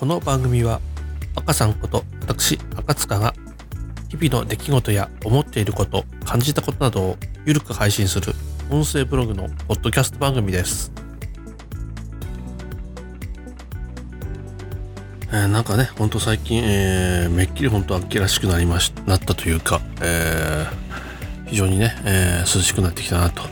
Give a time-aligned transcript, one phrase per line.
[0.00, 0.80] この番組は
[1.36, 3.34] 赤さんこと私赤塚が
[4.08, 8.32] 日々の出来事や思っていること感じたことなどをゆるく配信する
[8.70, 10.90] 音声ブログのポッドキャスト番組です、
[15.28, 23.42] えーなんかねほんと最近、えーめっきり本当秋らしくなりましなったというか、えー非常にね、えー涼しくなってきたなと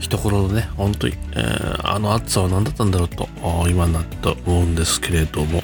[0.00, 3.28] 一頃のね本当に、えーあの暑さは何だったんだろうと
[3.68, 5.62] 今なって思うんですけれども、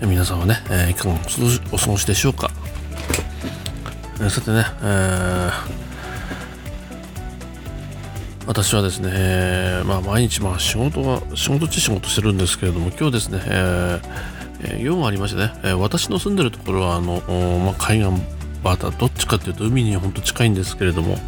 [0.00, 1.14] 皆さんはね、えーいかが
[1.72, 2.50] お過ごしでしょうか、
[4.20, 5.84] えーさてね、えー
[8.46, 14.34] 私はですね、えーまあ、毎日まあ仕事は仕事っちゃ仕事してるんですけれども今日ですね、えー
[14.80, 17.20] 用がありましてね、えー私の住んでるところはあの、
[17.60, 18.12] まあ、海岸
[18.62, 21.18] バタどっちかっていうと海にほんと近いんですけれども、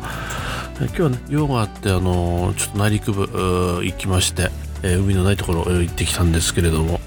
[0.79, 4.51] 今日はね用があってあのちょっと内陸部行きまして、
[4.83, 7.01] えー海のないところ行ってきたんですけれども、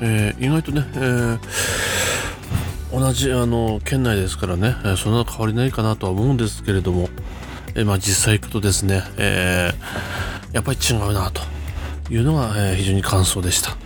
[0.00, 1.38] えー意外とね、えー
[2.92, 7.08] 同じあの県内ですからね、えそんな変わりないかなとは思うんですけれども、
[7.74, 9.72] えまあ、実際行くとですね、え
[10.52, 11.42] やっぱり違うなと。
[12.08, 13.76] いうのが、え非常に感想でした、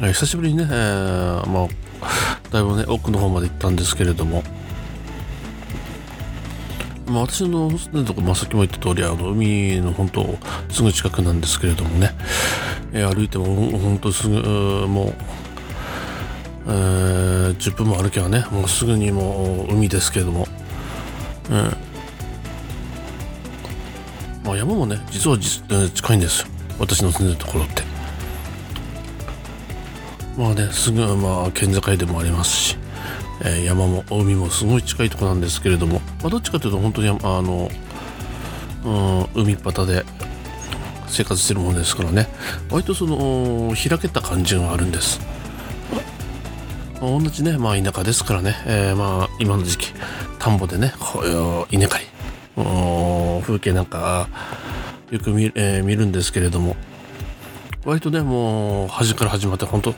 [0.00, 1.68] え久しぶりにね、えま
[2.00, 4.42] あ、だいぶね奥の方まで行ったんですけれども、
[7.08, 10.38] まあ、私の住んでるとこ、まあ、さっきも言った通りあの海の本当
[10.70, 12.10] すぐ近くなんですけれどもね、
[12.92, 13.44] えー歩いても
[13.78, 14.36] 本当すぐ
[14.86, 15.14] もう
[16.66, 20.46] えー10分も歩けばねもうすぐにもう海ですけれども、
[21.50, 21.76] うん
[24.44, 26.48] まあ、山もね実は実、えー近いんですよ。
[26.78, 27.82] 私の住んでるところって。
[30.36, 32.76] まあねすぐまあ県境でもありますし、
[33.44, 37.12] え山も海もすごい近いとこなんですけれども、まあ、どっちかというと本当にあ
[37.42, 37.70] の、
[38.84, 40.04] うん、海っ端で
[41.06, 42.28] 生活してるものですからね。
[42.70, 45.20] 割とその開けた感じがあるんです。
[47.00, 49.94] まあ同じね、まあ、田舎ですからね、えーまあ今の時期
[50.38, 52.06] 田んぼでねこういう稲刈り
[53.42, 54.28] 風景なんか
[55.10, 56.76] よく見,、えー見るんですけれども
[57.84, 59.94] 割とねもう端から始まって本当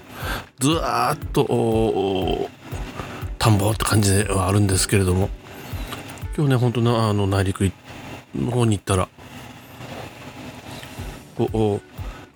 [0.59, 2.49] ずーっと
[3.41, 5.29] 田んぼって感じではあるんですけれども。
[6.37, 7.73] 今日ね本当なあの内陸
[8.35, 9.09] の方に行ったら
[11.37, 11.83] こう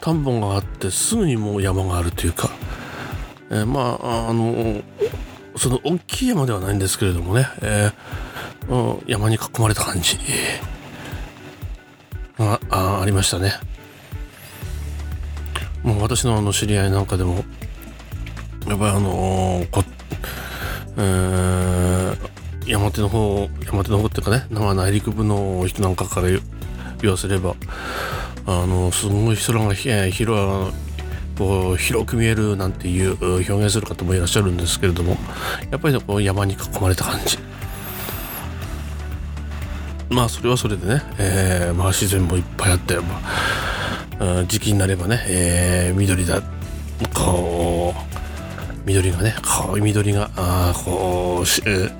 [0.00, 2.50] 田んぼがあってすぐにもう山があるというか
[3.50, 4.82] えーまああの
[5.56, 10.18] その大きい山ではないんですけれどもね、えーうん山に囲まれた感じ
[12.38, 13.52] があありましたね。
[15.82, 17.44] もう私のあの知り合いなんかでも
[18.66, 19.84] やっぱりあのーこ
[20.96, 22.34] えー
[22.66, 26.28] 山手の方山手の方っていうかねまあ内陸部の人なんかから
[27.02, 27.56] 言わせれば
[28.46, 30.72] あのすごい空がえ広
[31.36, 35.16] こう広く見えるなんていう表現する方もいらっしゃるんですけれども
[35.70, 37.38] やっぱりこう山に囲まれた感じ。
[40.10, 43.20] まあそれはそれでね、えーまあ自然もいっぱいあって、ま
[44.20, 46.40] あ時期になればね、えー緑だ
[47.12, 48.13] こう
[48.84, 49.34] 緑がね
[49.66, 51.92] こう緑があこう、えー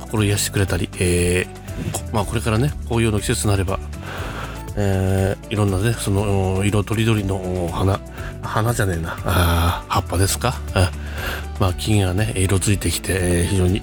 [0.00, 3.78] 心癒してくれたり、えーまあこれからね紅葉の季節になれば
[4.76, 8.00] えーいろんなねその色とりどりの花
[8.42, 10.54] 花じゃねえなあ葉っぱですか？
[10.74, 10.90] あ
[11.60, 13.82] まあ木がね色づいてきて、えー非常に、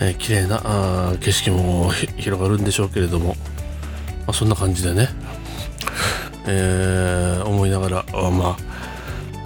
[0.00, 3.34] えー綺麗なあ景色も広がるんでしょうけれども、ま
[4.28, 5.08] あ、そんな感じでね、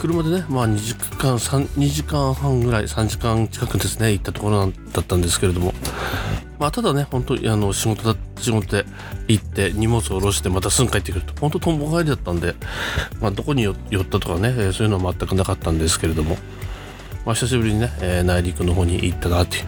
[0.04, 5.72] 車でね、まあ、2時間3 2時間半ぐらい3時間近くですね行ったところだったんですけれども。
[6.58, 8.84] まあ、ただね、本当にあの仕事だ仕事で
[9.28, 11.32] 行って荷物を下ろしてまたすぐ帰ってくると。
[11.40, 12.54] 本当とんぼ帰りだったんで、
[13.18, 16.36] まあ、どこに寄ったとかね、そういうのは全くなかったんですけれども、
[17.24, 19.64] まあ、久しぶりにね、えー内陸の方に行ったなっていう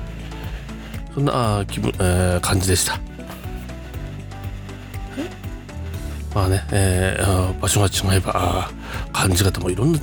[1.14, 3.00] そんな気分、えー感じでした。
[6.34, 8.70] まあね、えー場所が違えば
[9.14, 9.98] 感じ方もいろんな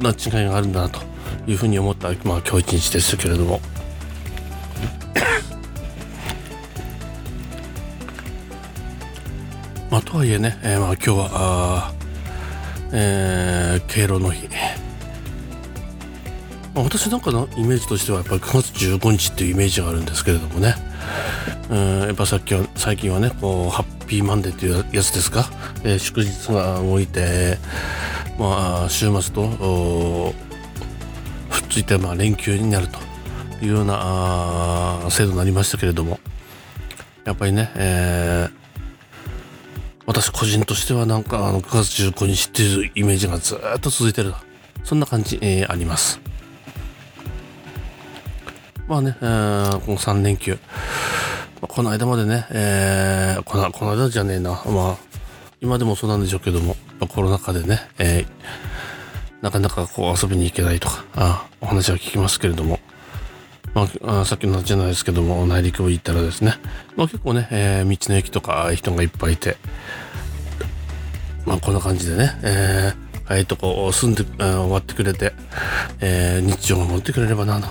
[0.00, 1.00] な違いがあるんだなと
[1.46, 2.16] いうふうに思った、まあ、
[2.46, 3.60] 今日一日ですけれども。
[9.90, 11.92] まあ、とはいえね、えーまあ、今日はあ、
[12.92, 14.46] えー敬老の日、
[16.74, 20.74] まあ、私なんかのイメージとしてはやっぱり9月15日っていうイメージがあるんですけれどもね。
[21.70, 25.50] うんやっぱさっきは最近はねこうハッピーマンデーっていうやつですか、
[25.84, 27.58] えー祝日が動いて
[28.38, 30.32] まあ週末と
[31.48, 32.98] ふっついてまあ連休になると
[33.64, 36.20] いうような制度になりましたけれども
[37.24, 38.58] やっぱりね、えー
[40.08, 44.32] 私個人としてはなんかあの9月15日っていうイメージがずっと続いてる
[44.82, 46.18] そんな感じ、えー、あります。
[48.86, 50.58] まあね、えー、この3連休
[51.60, 54.96] この間までね、えー、このこの間じゃねえなまあ
[55.60, 56.74] 今でもそうなんでしょうけども
[57.06, 58.26] コロナ禍でね、えー、
[59.42, 62.80] なかなかこう遊びに行けないとかあお話は聞きますけれども
[63.74, 66.54] まあ、さっきの話じゃないですけども内陸部行ったらですね、
[66.96, 69.56] まあ、結構ね、えー、道の駅とか人がいっぱいいて
[71.46, 75.32] まあこんな感じでね、えー、ああいうとこ住んで、えー、終わってくれて、
[76.00, 77.68] えー、日常が持ってくれればなと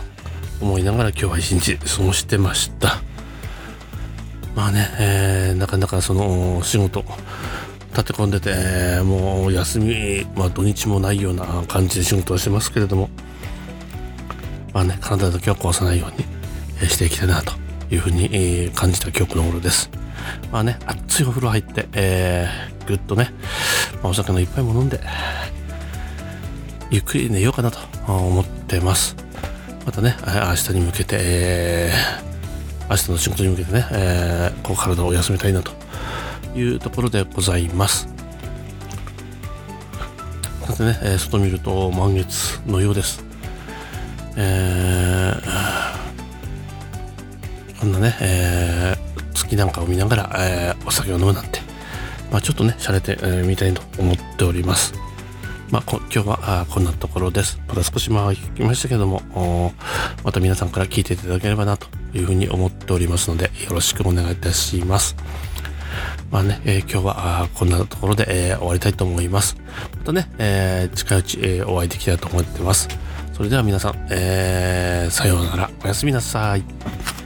[0.61, 3.01] 思いながら今日は一日過ごしてました。
[4.55, 7.03] まあね、えー、なかなかその仕事
[7.91, 13.09] 立て込んでて、もう休み、まあ、土日もないような感じで仕事をしてますけれども
[14.77, 17.53] まあね、体だけは壊さないようにしていきたいなと
[17.89, 19.89] いうふうに感じた記憶の頃です。
[20.51, 23.31] まあね、熱いお風呂入って、えー、ぐっとね、
[24.01, 24.99] まあ、お酒の一杯も飲んで、
[26.91, 29.15] ゆっくり寝ようかなと思ってます。
[29.83, 35.71] またね、明日に向けて、えー、明日の仕事に向けてね、えー、こう体を休めたいなと
[36.55, 38.07] いうところでございます。
[40.65, 43.23] さてね、え外見ると満月のようです。
[44.35, 45.41] えー、
[47.79, 51.59] こんなね、えー、月なんかを見ながら、えー、お酒を飲むなんて、
[52.31, 54.93] まあ、ちょっとね、洒落て、えー、みたいと思っております。
[55.71, 57.59] まあ、今日はあこんなところです。
[57.67, 59.73] また少し回りましたけども、
[60.23, 65.15] また皆さんから聞いていただければなというふうに思っておりますので、よろしくお願いいたします。
[66.31, 69.57] まあね、えー、今日はこんなところで、えー、終わりたいと思います。
[69.99, 72.87] またね、えー、近いうち、え、お会いできたらと思ってます。
[73.33, 75.69] それでは皆さん、えー、さようなら。
[75.83, 77.16] おやすみなさい。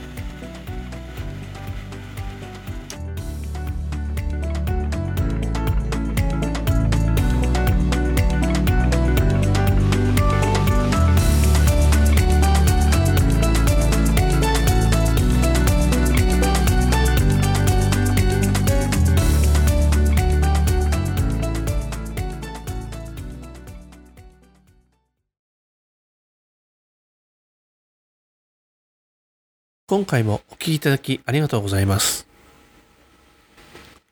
[29.91, 32.25] 今回もお聴きいただきありがとうございます。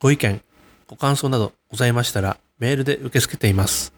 [0.01, 0.41] ご意見、
[0.87, 3.93] ご感想などございましたらメールで受け付けています。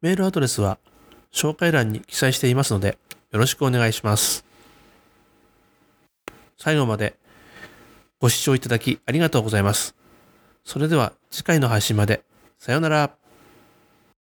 [0.00, 0.78] メールアドレスは
[1.32, 2.98] 紹介欄に記載していますので
[3.32, 4.44] よろしくお願いします。
[6.56, 7.16] 最後まで
[8.20, 9.96] ご視聴いただきありがとうございます。
[10.64, 12.22] それでは次回の配信まで。
[12.60, 13.23] さようなら。